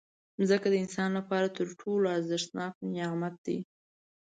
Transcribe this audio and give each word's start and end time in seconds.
مځکه 0.39 0.67
د 0.71 0.75
انسان 0.83 1.09
لپاره 1.19 1.47
تر 1.57 1.67
ټولو 1.81 2.05
ارزښتناک 2.17 2.73
نعمت 2.93 3.35
دی. 3.45 3.59